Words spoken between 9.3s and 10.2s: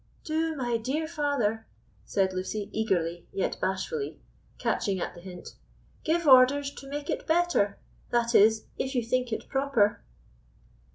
it proper."